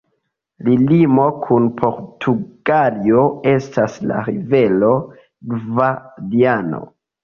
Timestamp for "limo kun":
0.91-1.67